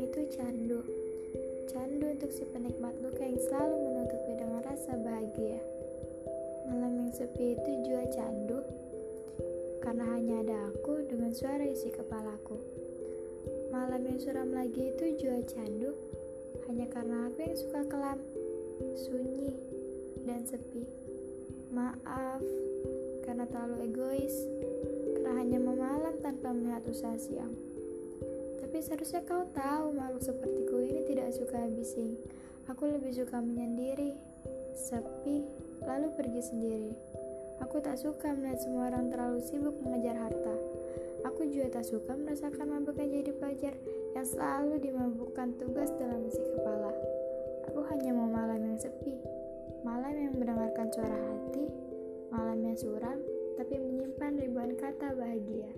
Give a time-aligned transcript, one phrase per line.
[0.00, 0.80] itu candu.
[1.68, 5.60] Candu untuk si penikmat luka yang selalu menutupi dengan rasa bahagia.
[6.66, 8.58] Malam yang sepi itu juga candu,
[9.84, 12.58] karena hanya ada aku dengan suara isi kepalaku.
[13.70, 15.94] Malam yang suram lagi itu juga candu,
[16.66, 18.18] hanya karena aku yang suka kelam,
[19.06, 19.54] sunyi,
[20.26, 20.82] dan sepi.
[21.70, 22.42] Maaf,
[23.22, 24.36] karena terlalu egois,
[25.14, 27.69] karena hanya memalam tanpa melihat usaha siang.
[28.70, 32.14] Tapi seharusnya kau tahu makhluk sepertiku ini tidak suka bising
[32.70, 34.14] Aku lebih suka menyendiri,
[34.78, 35.42] sepi,
[35.82, 36.94] lalu pergi sendiri.
[37.66, 40.54] Aku tak suka melihat semua orang terlalu sibuk mengejar harta.
[41.26, 43.74] Aku juga tak suka merasakan mabuknya jadi pelajar
[44.14, 46.94] yang selalu dimabukkan tugas dalam isi kepala.
[47.74, 49.18] Aku hanya mau malam yang sepi,
[49.82, 51.66] malam yang mendengarkan suara hati,
[52.30, 53.18] malam yang suram,
[53.58, 55.74] tapi menyimpan ribuan kata bahagia.